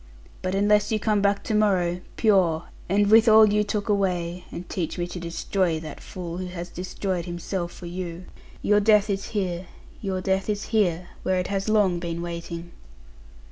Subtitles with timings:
[0.41, 4.67] But unless you come back to morrow, pure, and with all you took away, and
[4.67, 8.25] teach me to destroy that fool, who has destroyed himself for you,
[8.63, 9.67] your death is here,
[10.01, 12.71] your death is here, where it has long been waiting.'